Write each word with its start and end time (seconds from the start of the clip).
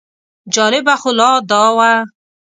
جالبه 0.53 0.93
خو 1.01 1.09
لا 1.19 1.31
دا 1.51 1.63
وه. 1.77 1.91